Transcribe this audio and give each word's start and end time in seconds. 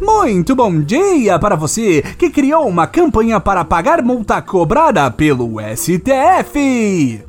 Muito 0.00 0.56
bom 0.56 0.80
dia 0.80 1.38
para 1.38 1.54
você 1.54 2.02
que 2.18 2.28
criou 2.30 2.66
uma 2.66 2.88
campanha 2.88 3.38
para 3.38 3.64
pagar 3.64 4.02
multa 4.02 4.42
cobrada 4.42 5.08
pelo 5.08 5.60
STF. 5.76 7.24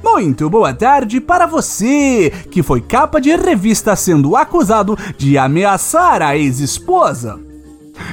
Muito 0.00 0.48
boa 0.48 0.72
tarde 0.72 1.20
para 1.20 1.46
você 1.46 2.30
que 2.52 2.62
foi 2.62 2.80
capa 2.80 3.20
de 3.20 3.34
revista 3.34 3.96
sendo 3.96 4.36
acusado 4.36 4.96
de 5.18 5.36
ameaçar 5.36 6.22
a 6.22 6.36
ex-esposa. 6.36 7.53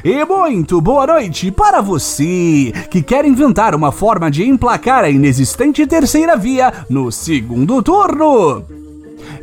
E 0.03 0.23
muito 0.25 0.79
boa 0.79 1.07
noite 1.07 1.51
para 1.51 1.81
você 1.81 2.71
que 2.89 3.01
quer 3.01 3.25
inventar 3.25 3.73
uma 3.73 3.91
forma 3.91 4.29
de 4.29 4.47
emplacar 4.47 5.03
a 5.03 5.09
inexistente 5.09 5.85
terceira 5.87 6.35
via 6.35 6.85
no 6.89 7.11
segundo 7.11 7.81
turno. 7.81 8.63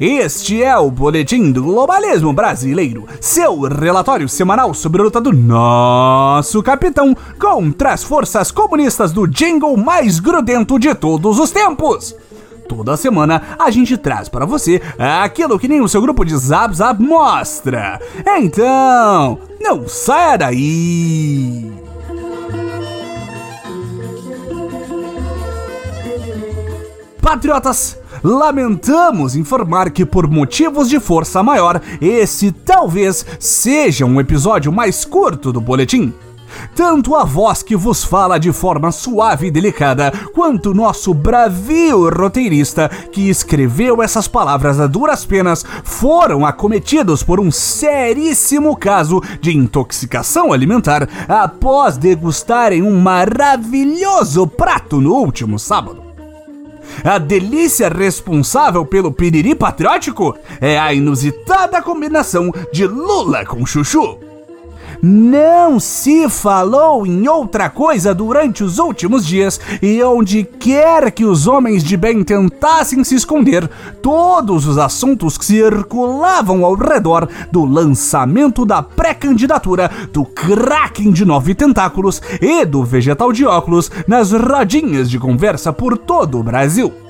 Este 0.01 0.63
é 0.63 0.77
o 0.77 0.91
Boletim 0.91 1.51
do 1.51 1.63
Globalismo 1.63 2.33
Brasileiro, 2.33 3.07
seu 3.21 3.61
relatório 3.63 4.29
semanal 4.29 4.73
sobre 4.73 5.01
a 5.01 5.05
luta 5.05 5.21
do 5.21 5.33
nosso 5.33 6.63
capitão 6.63 7.17
contra 7.39 7.93
as 7.93 8.05
forças 8.05 8.53
comunistas 8.53 9.11
do 9.11 9.27
jingle 9.27 9.77
mais 9.77 10.21
grudento 10.21 10.79
de 10.79 10.95
todos 10.95 11.39
os 11.39 11.51
tempos. 11.51 12.15
Toda 12.69 12.97
semana 12.99 13.57
a 13.59 13.71
gente 13.71 13.97
traz 13.97 14.29
para 14.29 14.45
você 14.45 14.81
aquilo 14.99 15.59
que 15.59 15.67
nem 15.67 15.81
o 15.81 15.89
seu 15.89 16.03
grupo 16.03 16.25
de 16.25 16.37
Zap 16.37 16.75
Zap 16.77 17.03
mostra. 17.03 17.99
Então, 18.39 19.39
não 19.59 19.89
saia 19.89 20.37
daí! 20.37 21.73
Patriotas, 27.23 27.99
lamentamos 28.23 29.35
informar 29.35 29.91
que, 29.91 30.05
por 30.05 30.29
motivos 30.29 30.89
de 30.89 31.01
força 31.01 31.43
maior, 31.43 31.81
esse 32.01 32.53
talvez 32.53 33.25
seja 33.39 34.07
um 34.07 34.21
episódio 34.21 34.73
mais 34.73 35.05
curto 35.05 35.53
do 35.53 35.61
boletim. 35.61 36.15
Tanto 36.75 37.15
a 37.15 37.25
voz 37.25 37.63
que 37.63 37.77
vos 37.77 38.05
fala 38.05 38.39
de 38.39 38.53
forma 38.53 38.93
suave 38.93 39.47
e 39.47 39.51
delicada, 39.51 40.13
quanto 40.35 40.75
nosso 40.75 41.13
bravio 41.13 42.09
roteirista 42.09 42.89
que 43.13 43.29
escreveu 43.29 44.03
essas 44.03 44.29
palavras 44.29 44.81
a 44.81 44.87
duras 44.87 45.25
penas, 45.25 45.65
foram 45.85 46.45
acometidos 46.45 47.23
por 47.23 47.41
um 47.41 47.51
seríssimo 47.51 48.77
caso 48.77 49.23
de 49.41 49.57
intoxicação 49.57 50.53
alimentar 50.53 51.09
após 51.29 51.97
degustarem 51.97 52.83
um 52.83 53.01
maravilhoso 53.01 54.47
prato 54.47 55.01
no 55.01 55.15
último 55.15 55.59
sábado. 55.59 56.09
A 57.05 57.19
delícia 57.19 57.89
responsável 57.89 58.85
pelo 58.85 59.13
piriri 59.13 59.55
patriótico 59.55 60.37
é 60.61 60.79
a 60.79 60.93
inusitada 60.93 61.83
combinação 61.83 62.53
de 62.73 62.87
Lula 62.87 63.45
com 63.45 63.65
chuchu. 63.65 64.28
Não 65.01 65.79
se 65.79 66.29
falou 66.29 67.07
em 67.07 67.29
outra 67.29 67.71
coisa 67.71 68.13
durante 68.13 68.65
os 68.65 68.79
últimos 68.79 69.25
dias, 69.25 69.61
e 69.81 70.03
onde 70.03 70.43
quer 70.43 71.13
que 71.13 71.25
os 71.25 71.47
homens 71.47 71.85
de 71.85 71.97
bem 71.97 72.25
tentassem 72.25 73.05
se 73.05 73.15
esconder, 73.15 73.69
todos 74.03 74.67
os 74.67 74.77
assuntos 74.77 75.39
que 75.39 75.45
circulavam 75.45 76.65
ao 76.65 76.75
redor 76.75 77.29
do 77.53 77.65
lançamento 77.65 78.67
da 78.67 78.83
pré-candidatura 78.83 79.91
do 80.13 80.25
Kraken 80.25 81.13
de 81.13 81.25
nove 81.25 81.55
tentáculos 81.55 82.21
e 82.41 82.65
do 82.65 82.85
vegetal 82.85 83.33
de 83.33 83.45
óculos 83.45 83.91
nas 84.07 84.33
rodinhas 84.33 85.09
de 85.09 85.19
conversa 85.19 85.73
por 85.73 85.97
todo 85.97 86.41
o 86.41 86.43
Brasil. 86.43 87.08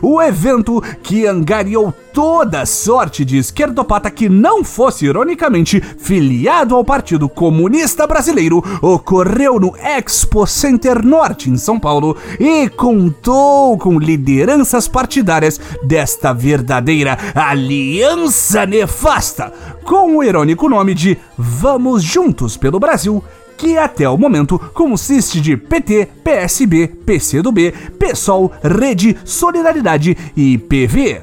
O 0.00 0.22
evento 0.22 0.82
que 1.02 1.26
angariou 1.26 1.92
toda 2.12 2.66
sorte 2.66 3.24
de 3.24 3.38
esquerdopata 3.38 4.10
que 4.10 4.28
não 4.28 4.62
fosse 4.62 5.06
ironicamente 5.06 5.80
filiado 5.80 6.74
ao 6.74 6.84
Partido 6.84 7.28
Comunista 7.28 8.06
Brasileiro 8.06 8.62
ocorreu 8.80 9.58
no 9.58 9.74
Expo 9.76 10.46
Center 10.46 11.04
Norte 11.04 11.50
em 11.50 11.56
São 11.56 11.80
Paulo 11.80 12.16
e 12.38 12.68
contou 12.68 13.76
com 13.78 13.98
lideranças 13.98 14.86
partidárias 14.86 15.60
desta 15.82 16.32
verdadeira 16.32 17.18
aliança 17.34 18.66
nefasta, 18.66 19.52
com 19.84 20.16
o 20.16 20.22
irônico 20.22 20.68
nome 20.68 20.94
de 20.94 21.18
Vamos 21.36 22.02
Juntos 22.02 22.56
pelo 22.56 22.78
Brasil 22.78 23.22
que 23.62 23.78
até 23.78 24.08
o 24.08 24.18
momento 24.18 24.58
consiste 24.74 25.40
de 25.40 25.56
PT, 25.56 26.08
PSB, 26.24 26.88
PCdoB, 27.06 27.72
PSOL, 27.96 28.50
Rede, 28.60 29.16
Solidariedade 29.24 30.18
e 30.36 30.58
PV. 30.58 31.20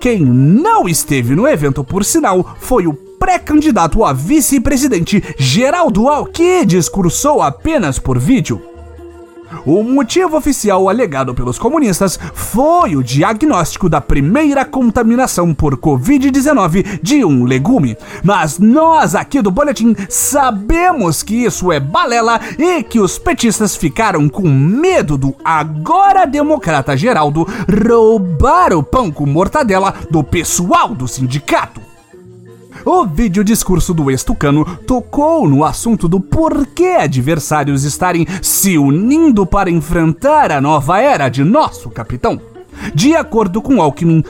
Quem 0.00 0.24
não 0.24 0.88
esteve 0.88 1.36
no 1.36 1.46
evento, 1.46 1.84
por 1.84 2.02
sinal, 2.02 2.56
foi 2.60 2.86
o 2.86 2.94
pré-candidato 2.94 4.02
a 4.06 4.14
vice-presidente 4.14 5.22
Geraldo 5.36 6.08
Al, 6.08 6.24
que 6.24 6.64
discursou 6.64 7.42
apenas 7.42 7.98
por 7.98 8.18
vídeo. 8.18 8.67
O 9.68 9.82
motivo 9.82 10.34
oficial 10.34 10.88
alegado 10.88 11.34
pelos 11.34 11.58
comunistas 11.58 12.18
foi 12.32 12.96
o 12.96 13.02
diagnóstico 13.02 13.86
da 13.86 14.00
primeira 14.00 14.64
contaminação 14.64 15.52
por 15.52 15.76
Covid-19 15.76 17.00
de 17.02 17.22
um 17.22 17.44
legume. 17.44 17.94
Mas 18.24 18.58
nós 18.58 19.14
aqui 19.14 19.42
do 19.42 19.50
Boletim 19.50 19.94
sabemos 20.08 21.22
que 21.22 21.44
isso 21.44 21.70
é 21.70 21.78
balela 21.78 22.40
e 22.58 22.82
que 22.82 22.98
os 22.98 23.18
petistas 23.18 23.76
ficaram 23.76 24.26
com 24.26 24.48
medo 24.48 25.18
do 25.18 25.36
agora 25.44 26.24
democrata 26.24 26.96
Geraldo 26.96 27.46
roubar 27.86 28.72
o 28.72 28.82
pão 28.82 29.10
com 29.10 29.26
mortadela 29.26 29.92
do 30.10 30.24
pessoal 30.24 30.94
do 30.94 31.06
sindicato. 31.06 31.87
O 32.90 33.04
vídeo 33.04 33.44
discurso 33.44 33.92
do 33.92 34.10
ex-tucano 34.10 34.64
tocou 34.86 35.46
no 35.46 35.62
assunto 35.62 36.08
do 36.08 36.18
porquê 36.18 36.96
adversários 36.98 37.84
estarem 37.84 38.26
se 38.40 38.78
unindo 38.78 39.44
para 39.44 39.70
enfrentar 39.70 40.50
a 40.50 40.58
nova 40.58 40.98
era 40.98 41.28
de 41.28 41.44
nosso 41.44 41.90
capitão. 41.90 42.40
De 42.94 43.14
acordo 43.14 43.60
com 43.60 43.82
Alckmin, 43.82 44.24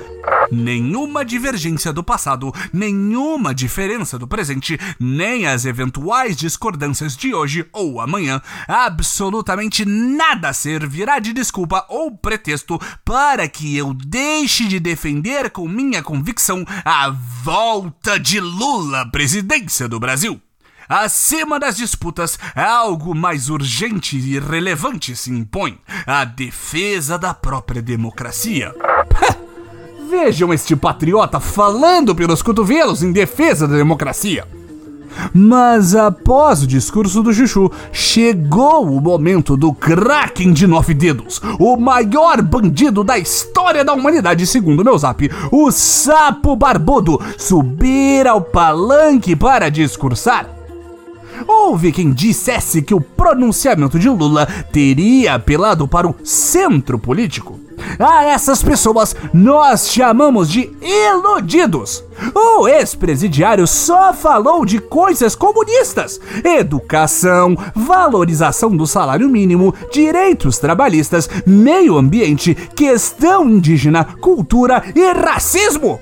nenhuma 0.50 1.24
divergência 1.24 1.92
do 1.92 2.02
passado, 2.02 2.52
nenhuma 2.72 3.54
diferença 3.54 4.18
do 4.18 4.26
presente, 4.26 4.78
nem 4.98 5.46
as 5.46 5.64
eventuais 5.64 6.36
discordâncias 6.36 7.16
de 7.16 7.34
hoje 7.34 7.66
ou 7.72 8.00
amanhã, 8.00 8.40
absolutamente 8.66 9.84
nada 9.84 10.52
servirá 10.52 11.18
de 11.18 11.32
desculpa 11.32 11.84
ou 11.88 12.16
pretexto 12.16 12.80
para 13.04 13.48
que 13.48 13.76
eu 13.76 13.94
deixe 13.94 14.66
de 14.66 14.80
defender 14.80 15.50
com 15.50 15.68
minha 15.68 16.02
convicção 16.02 16.64
a 16.84 17.10
volta 17.42 18.18
de 18.18 18.40
Lula 18.40 19.02
à 19.02 19.06
presidência 19.06 19.88
do 19.88 20.00
Brasil. 20.00 20.40
Acima 20.88 21.60
das 21.60 21.76
disputas, 21.76 22.38
algo 22.54 23.14
mais 23.14 23.50
urgente 23.50 24.16
e 24.16 24.38
relevante 24.38 25.14
se 25.14 25.30
impõe: 25.30 25.78
a 26.06 26.24
defesa 26.24 27.18
da 27.18 27.34
própria 27.34 27.82
democracia. 27.82 28.74
Vejam 30.08 30.54
este 30.54 30.74
patriota 30.74 31.38
falando 31.38 32.14
pelos 32.14 32.40
cotovelos 32.40 33.02
em 33.02 33.12
defesa 33.12 33.68
da 33.68 33.76
democracia. 33.76 34.46
Mas 35.34 35.94
após 35.94 36.62
o 36.62 36.66
discurso 36.66 37.22
do 37.22 37.34
Chuchu, 37.34 37.70
chegou 37.92 38.88
o 38.90 39.02
momento 39.02 39.54
do 39.54 39.70
Kraken 39.70 40.54
de 40.54 40.66
nove 40.66 40.94
dedos, 40.94 41.42
o 41.58 41.76
maior 41.76 42.40
bandido 42.40 43.04
da 43.04 43.18
história 43.18 43.84
da 43.84 43.92
humanidade, 43.92 44.46
segundo 44.46 44.82
meu 44.82 44.96
zap, 44.96 45.30
o 45.52 45.70
sapo 45.70 46.56
barbudo, 46.56 47.20
subir 47.36 48.26
ao 48.26 48.40
palanque 48.40 49.36
para 49.36 49.68
discursar. 49.68 50.48
Houve 51.46 51.92
quem 51.92 52.12
dissesse 52.12 52.80
que 52.80 52.94
o 52.94 53.00
pronunciamento 53.00 53.98
de 53.98 54.08
Lula 54.08 54.46
teria 54.72 55.34
apelado 55.34 55.86
para 55.86 56.08
o 56.08 56.14
centro 56.24 56.98
político. 56.98 57.57
A 57.98 58.24
essas 58.24 58.62
pessoas 58.62 59.14
nós 59.32 59.90
chamamos 59.90 60.48
de 60.48 60.70
iludidos. 60.82 62.04
O 62.34 62.66
ex-presidiário 62.66 63.66
só 63.66 64.12
falou 64.12 64.64
de 64.64 64.78
coisas 64.78 65.34
comunistas: 65.34 66.20
educação, 66.44 67.56
valorização 67.74 68.76
do 68.76 68.86
salário 68.86 69.28
mínimo, 69.28 69.74
direitos 69.92 70.58
trabalhistas, 70.58 71.28
meio 71.46 71.96
ambiente, 71.96 72.54
questão 72.54 73.48
indígena, 73.48 74.04
cultura 74.20 74.82
e 74.94 75.12
racismo. 75.12 76.00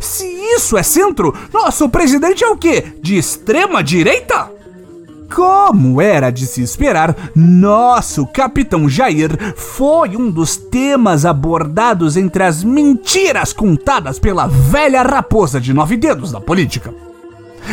Se 0.00 0.26
isso 0.26 0.76
é 0.76 0.82
centro, 0.82 1.34
nosso 1.52 1.88
presidente 1.88 2.44
é 2.44 2.48
o 2.48 2.56
quê? 2.56 2.84
De 3.00 3.16
extrema 3.16 3.82
direita? 3.82 4.50
Como 5.34 6.00
era 6.00 6.30
de 6.30 6.46
se 6.46 6.62
esperar, 6.62 7.32
nosso 7.34 8.24
capitão 8.24 8.88
Jair 8.88 9.36
foi 9.56 10.16
um 10.16 10.30
dos 10.30 10.56
temas 10.56 11.26
abordados 11.26 12.16
entre 12.16 12.44
as 12.44 12.62
mentiras 12.62 13.52
contadas 13.52 14.20
pela 14.20 14.46
velha 14.46 15.02
raposa 15.02 15.60
de 15.60 15.74
nove 15.74 15.96
dedos 15.96 16.30
da 16.30 16.40
política. 16.40 16.94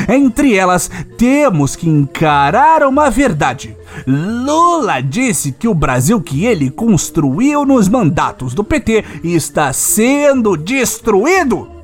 Entre 0.09 0.55
elas, 0.55 0.89
temos 1.19 1.75
que 1.75 1.87
encarar 1.87 2.81
uma 2.81 3.11
verdade. 3.11 3.77
Lula 4.07 4.99
disse 4.99 5.51
que 5.51 5.67
o 5.67 5.75
Brasil 5.75 6.19
que 6.19 6.45
ele 6.45 6.71
construiu 6.71 7.63
nos 7.63 7.87
mandatos 7.87 8.55
do 8.55 8.63
PT 8.63 9.05
está 9.23 9.71
sendo 9.71 10.57
destruído. 10.57 11.80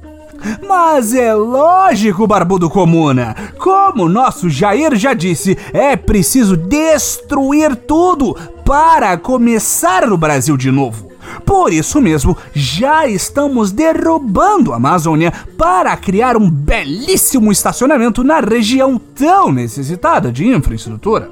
Mas 0.67 1.13
é 1.13 1.33
lógico, 1.33 2.27
Barbudo 2.27 2.69
Comuna. 2.69 3.35
Como 3.57 4.07
nosso 4.07 4.49
Jair 4.49 4.95
já 4.95 5.13
disse, 5.13 5.57
é 5.73 5.95
preciso 5.95 6.55
destruir 6.55 7.75
tudo 7.75 8.35
para 8.65 9.17
começar 9.17 10.05
no 10.07 10.17
Brasil 10.17 10.57
de 10.57 10.71
novo. 10.71 11.07
Por 11.45 11.71
isso 11.73 12.01
mesmo, 12.01 12.37
já 12.53 13.07
estamos 13.07 13.71
derrubando 13.71 14.73
a 14.73 14.77
Amazônia 14.77 15.31
para 15.57 15.95
criar 15.97 16.37
um 16.37 16.49
belíssimo 16.49 17.51
estacionamento 17.51 18.23
na 18.23 18.39
região 18.39 18.97
tão 18.97 19.51
necessitada 19.51 20.31
de 20.31 20.47
infraestrutura. 20.47 21.29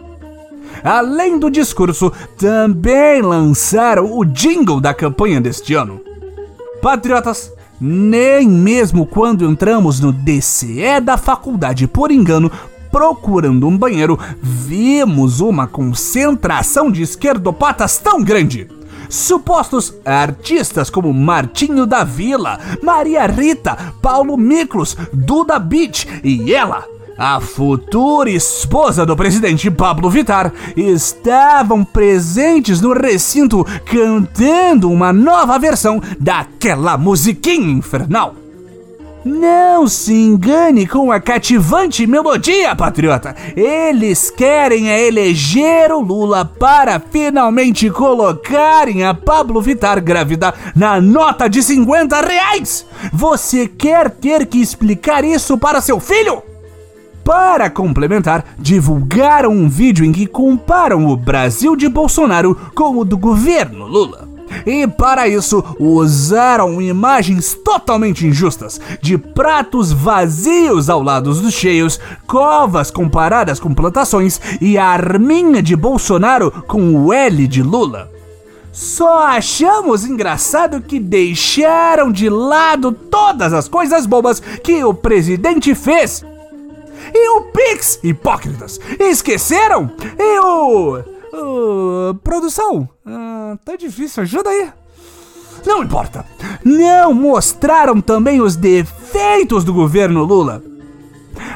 Além 0.84 1.40
do 1.40 1.50
discurso, 1.50 2.12
também 2.38 3.22
lançaram 3.22 4.18
o 4.18 4.25
jingle 4.25 4.81
da 4.81 4.94
campanha 4.94 5.40
deste 5.40 5.74
ano. 5.74 6.02
Patriotas, 6.81 7.52
nem 7.80 8.48
mesmo 8.48 9.06
quando 9.06 9.45
entramos 9.45 10.00
no 10.00 10.12
DCE 10.12 11.00
da 11.01 11.18
faculdade 11.18 11.88
por 11.88 12.12
engano, 12.12 12.51
procurando 12.92 13.68
um 13.68 13.77
banheiro, 13.77 14.18
vimos 14.42 15.42
uma 15.42 15.68
concentração 15.68 16.89
de 16.89 17.01
esquerdopatas 17.01 17.98
tão 17.98 18.24
grande. 18.24 18.69
Supostos 19.10 19.94
artistas 20.04 20.89
como 20.89 21.13
Martinho 21.13 21.86
da 21.86 22.04
Vila, 22.04 22.60
Maria 22.81 23.25
Rita, 23.27 23.94
Paulo 24.01 24.38
Miklos, 24.38 24.95
Duda 25.13 25.60
Beach 25.60 26.07
e 26.24 26.54
ela, 26.54 26.86
a 27.18 27.40
futura 27.40 28.30
esposa 28.30 29.06
do 29.06 29.16
presidente 29.16 29.72
Pablo 29.72 30.10
Vittar, 30.10 30.52
estavam 30.76 31.84
presentes 31.84 32.82
no 32.82 32.94
recinto 32.94 33.66
cantando 33.86 34.92
uma 34.92 35.14
nova 35.14 35.58
versão 35.58 36.02
daquela 36.20 36.98
musiquinha 36.98 37.72
infernal. 37.72 38.36
Não 39.24 39.88
se 39.88 40.14
engane 40.14 40.86
com 40.86 41.12
a 41.12 41.20
cativante 41.20 42.06
melodia, 42.06 42.76
patriota. 42.76 43.36
Eles 43.56 44.30
querem 44.30 44.92
é 44.92 45.08
eleger 45.08 45.92
o 45.92 46.00
Lula 46.00 46.46
para 46.46 47.00
finalmente 47.00 47.90
colocarem 47.90 49.04
a 49.04 49.16
Pablo 49.16 49.60
Vittar 49.64 50.00
grávida 50.00 50.54
na 50.76 51.02
nota 51.02 51.48
de 51.48 51.64
50 51.64 52.22
reais. 52.22 52.86
Você 53.12 53.68
quer 53.68 54.12
ter 54.12 54.46
que 54.46 54.62
explicar 54.62 55.26
isso 55.26 55.58
para 55.58 55.82
seu 55.82 56.00
filho? 56.00 56.44
Para 57.25 57.72
complementar, 57.72 58.45
divulgaram 58.56 59.50
um 59.50 59.68
vídeo 59.68 60.06
em 60.06 60.12
que 60.12 60.27
comparam 60.27 61.07
o 61.07 61.18
Brasil 61.18 61.75
de 61.75 61.89
Bolsonaro 61.89 62.56
com 62.75 63.00
o 63.00 63.04
do 63.04 63.18
governo 63.18 63.88
Lula. 63.88 64.30
E 64.63 64.86
para 64.86 65.27
isso, 65.27 65.63
usaram 65.80 66.80
imagens 66.80 67.56
totalmente 67.56 68.27
injustas 68.27 68.80
de 69.01 69.18
pratos 69.18 69.92
vazios 69.92 70.88
ao 70.88 71.01
lado 71.01 71.33
dos 71.33 71.51
cheios, 71.51 72.00
covas 72.27 72.92
comparadas 72.92 73.60
com 73.60 73.74
plantações 73.74 74.39
e 74.62 74.78
a 74.78 74.86
arminha 74.86 75.63
de 75.63 75.75
Bolsonaro 75.75 76.51
com 76.68 76.95
o 76.95 77.12
L 77.12 77.48
de 77.48 77.63
Lula. 77.63 78.12
Só 78.71 79.25
achamos 79.25 80.06
engraçado 80.06 80.80
que 80.80 81.00
deixaram 81.00 82.12
de 82.12 82.30
lado 82.30 82.92
todas 82.92 83.51
as 83.51 83.68
coisas 83.68 84.06
bobas 84.06 84.39
que 84.39 84.83
o 84.83 84.94
presidente 84.94 85.74
fez 85.74 86.24
e 87.13 87.30
o 87.38 87.42
Pix, 87.52 88.00
hipócritas! 88.04 88.80
Esqueceram? 89.00 89.92
E 90.18 90.40
o. 90.40 91.00
o 91.34 92.16
produção? 92.16 92.88
Ah, 93.06 93.57
tá 93.63 93.75
difícil, 93.75 94.24
ajuda 94.24 94.50
aí. 94.50 94.69
Não 95.66 95.84
importa. 95.84 96.25
Não 96.63 97.13
mostraram 97.13 98.00
também 98.00 98.40
os 98.42 98.56
defeitos 98.56 99.63
do 99.63 99.74
governo 99.74 100.24
Lula. 100.24 100.63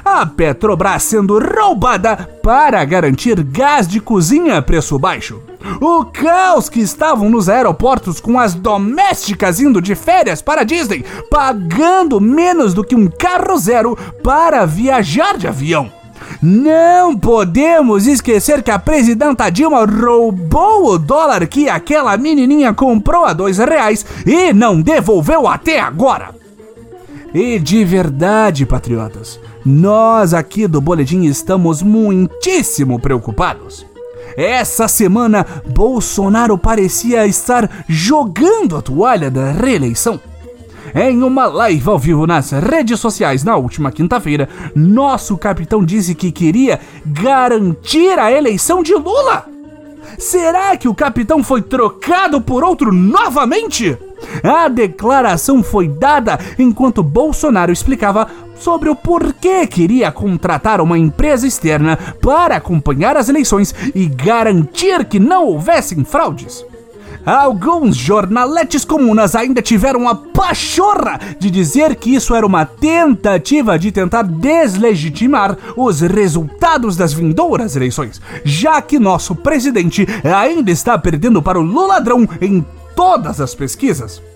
A 0.03 0.25
Petrobras 0.25 1.03
sendo 1.03 1.39
roubada 1.39 2.17
para 2.41 2.83
garantir 2.83 3.41
gás 3.43 3.87
de 3.87 3.99
cozinha 3.99 4.57
a 4.57 4.61
preço 4.61 4.97
baixo. 4.97 5.41
O 5.81 6.05
caos 6.05 6.67
que 6.67 6.79
estavam 6.79 7.29
nos 7.29 7.47
aeroportos 7.47 8.19
com 8.19 8.37
as 8.37 8.53
domésticas 8.53 9.59
indo 9.59 9.81
de 9.81 9.95
férias 9.95 10.41
para 10.41 10.63
Disney, 10.63 11.05
pagando 11.29 12.19
menos 12.19 12.73
do 12.73 12.83
que 12.83 12.95
um 12.95 13.07
carro 13.07 13.57
zero 13.57 13.97
para 14.21 14.65
viajar 14.65 15.37
de 15.37 15.47
avião. 15.47 15.89
Não 16.41 17.17
podemos 17.17 18.07
esquecer 18.07 18.61
que 18.61 18.71
a 18.71 18.79
presidenta 18.79 19.49
Dilma 19.49 19.85
roubou 19.85 20.93
o 20.93 20.97
dólar 20.97 21.47
que 21.47 21.69
aquela 21.69 22.15
menininha 22.17 22.73
comprou 22.73 23.25
a 23.25 23.33
dois 23.33 23.57
reais 23.57 24.05
e 24.25 24.53
não 24.53 24.81
devolveu 24.81 25.47
até 25.47 25.79
agora. 25.79 26.35
E 27.33 27.59
de 27.59 27.85
verdade, 27.85 28.65
patriotas, 28.65 29.39
nós 29.65 30.33
aqui 30.33 30.67
do 30.67 30.81
Boletim 30.81 31.23
estamos 31.23 31.81
muitíssimo 31.81 32.99
preocupados. 32.99 33.88
Essa 34.35 34.87
semana, 34.87 35.45
Bolsonaro 35.67 36.57
parecia 36.57 37.25
estar 37.25 37.69
jogando 37.87 38.77
a 38.77 38.81
toalha 38.81 39.29
da 39.29 39.51
reeleição. 39.51 40.19
Em 40.95 41.21
uma 41.21 41.45
live 41.45 41.87
ao 41.87 41.99
vivo 41.99 42.25
nas 42.25 42.51
redes 42.51 42.99
sociais 42.99 43.43
na 43.43 43.55
última 43.55 43.91
quinta-feira, 43.91 44.49
nosso 44.75 45.37
capitão 45.37 45.83
disse 45.83 46.15
que 46.15 46.31
queria 46.31 46.79
garantir 47.05 48.17
a 48.17 48.31
eleição 48.31 48.81
de 48.81 48.93
Lula. 48.95 49.45
Será 50.17 50.75
que 50.75 50.87
o 50.87 50.95
capitão 50.95 51.43
foi 51.43 51.61
trocado 51.61 52.41
por 52.41 52.63
outro 52.63 52.91
novamente? 52.91 53.97
A 54.43 54.67
declaração 54.67 55.63
foi 55.63 55.87
dada 55.87 56.39
enquanto 56.57 57.03
Bolsonaro 57.03 57.71
explicava 57.71 58.27
sobre 58.59 58.89
o 58.89 58.95
porquê 58.95 59.65
queria 59.65 60.11
contratar 60.11 60.81
uma 60.81 60.97
empresa 60.97 61.47
externa 61.47 61.97
para 62.21 62.57
acompanhar 62.57 63.17
as 63.17 63.29
eleições 63.29 63.73
e 63.95 64.05
garantir 64.05 65.05
que 65.05 65.19
não 65.19 65.45
houvessem 65.45 66.03
fraudes. 66.03 66.63
Alguns 67.25 67.95
jornaletes 67.95 68.85
comunas 68.85 69.35
ainda 69.35 69.61
tiveram 69.61 70.07
a 70.07 70.15
pachorra 70.15 71.19
de 71.37 71.51
dizer 71.51 71.95
que 71.95 72.15
isso 72.15 72.33
era 72.33 72.45
uma 72.45 72.65
tentativa 72.65 73.77
de 73.77 73.91
tentar 73.91 74.23
deslegitimar 74.23 75.57
os 75.75 76.01
resultados 76.01 76.95
das 76.95 77.13
vindouras 77.13 77.75
eleições, 77.75 78.21
já 78.43 78.81
que 78.81 78.97
nosso 78.97 79.35
presidente 79.35 80.07
ainda 80.23 80.71
está 80.71 80.97
perdendo 80.97 81.41
para 81.41 81.59
o 81.59 81.63
Luladrão 81.63 82.27
em 82.41 82.65
todas 82.95 83.39
as 83.41 83.53
pesquisas. 83.53 84.28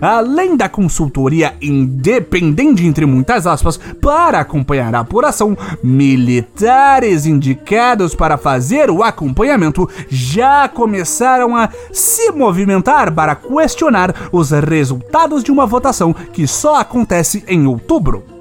Além 0.00 0.56
da 0.56 0.68
consultoria 0.68 1.54
independente, 1.60 2.84
entre 2.84 3.06
muitas 3.06 3.46
aspas, 3.46 3.78
para 4.00 4.40
acompanhar 4.40 4.94
a 4.94 5.00
apuração, 5.00 5.56
militares 5.82 7.26
indicados 7.26 8.14
para 8.14 8.38
fazer 8.38 8.90
o 8.90 9.02
acompanhamento 9.02 9.88
já 10.08 10.68
começaram 10.68 11.56
a 11.56 11.68
se 11.92 12.30
movimentar 12.32 13.12
para 13.12 13.34
questionar 13.34 14.14
os 14.32 14.50
resultados 14.50 15.42
de 15.42 15.50
uma 15.50 15.66
votação 15.66 16.12
que 16.12 16.46
só 16.46 16.76
acontece 16.76 17.44
em 17.46 17.66
outubro. 17.66 18.37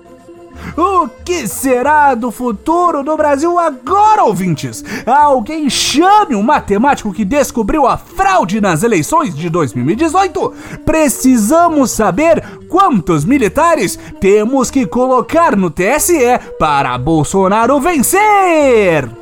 O 0.75 1.07
que 1.23 1.47
será 1.47 2.15
do 2.15 2.31
futuro 2.31 3.03
do 3.03 3.15
Brasil 3.15 3.57
agora, 3.57 4.23
ouvintes? 4.23 4.83
Alguém 5.05 5.69
chame 5.69 6.35
o 6.35 6.43
matemático 6.43 7.13
que 7.13 7.23
descobriu 7.23 7.85
a 7.85 7.97
fraude 7.97 8.59
nas 8.59 8.83
eleições 8.83 9.35
de 9.35 9.49
2018? 9.49 10.53
Precisamos 10.85 11.91
saber 11.91 12.43
quantos 12.67 13.25
militares 13.25 13.97
temos 14.19 14.71
que 14.71 14.85
colocar 14.85 15.55
no 15.55 15.69
TSE 15.69 16.39
para 16.59 16.97
Bolsonaro 16.97 17.79
vencer! 17.79 19.16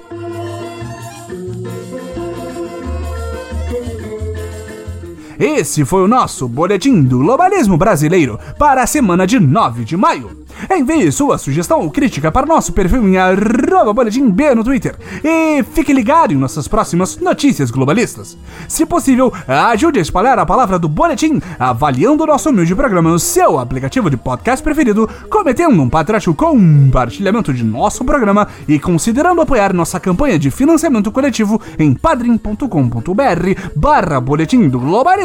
Esse 5.40 5.84
foi 5.84 6.04
o 6.04 6.08
nosso 6.08 6.48
Boletim 6.48 7.04
do 7.04 7.20
Globalismo 7.20 7.78
Brasileiro 7.78 8.40
para 8.58 8.84
a 8.84 8.88
semana 8.88 9.28
de 9.28 9.40
9 9.40 9.84
de 9.84 9.98
maio. 9.98 10.46
Envie 10.72 11.12
sua 11.12 11.38
sugestão 11.38 11.82
ou 11.82 11.92
crítica 11.92 12.32
para 12.32 12.46
nosso 12.46 12.72
perfil 12.72 13.06
em 13.08 13.18
arroba 13.18 13.94
boletim 13.94 14.30
B 14.30 14.56
no 14.56 14.64
Twitter. 14.64 14.96
E 15.24 15.62
fique 15.74 15.92
ligado 15.92 16.34
em 16.34 16.38
nossas 16.38 16.68
próximas 16.68 17.18
notícias 17.18 17.70
globalistas. 17.70 18.38
Se 18.68 18.86
possível, 18.86 19.34
ajude 19.48 20.00
a 20.00 20.02
espalhar 20.02 20.40
a 20.40 20.46
palavra 20.46 20.80
do 20.80 20.88
boletim, 20.88 21.42
avaliando 21.60 22.24
o 22.24 22.28
nosso 22.28 22.50
humilde 22.50 22.74
programa 22.74 23.10
no 23.10 23.20
seu 23.20 23.60
aplicativo 23.60 24.10
de 24.10 24.16
podcast 24.16 24.64
preferido, 24.64 25.10
cometendo 25.30 25.82
um 25.82 25.90
patriótico 25.90 26.34
compartilhamento 26.34 27.54
de 27.54 27.64
nosso 27.64 28.06
programa 28.06 28.48
e 28.68 28.80
considerando 28.80 29.42
apoiar 29.42 29.74
nossa 29.74 30.00
campanha 30.00 30.40
de 30.40 30.50
financiamento 30.50 31.12
coletivo 31.12 31.62
em 31.78 31.94
padrim.com.br 31.94 33.72
barra 33.76 34.22
boletim 34.22 34.70
do 34.70 34.80
globalismo 34.80 35.25